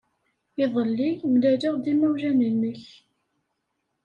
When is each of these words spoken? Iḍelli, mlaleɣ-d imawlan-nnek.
Iḍelli, 0.63 1.09
mlaleɣ-d 1.33 1.85
imawlan-nnek. 1.93 2.83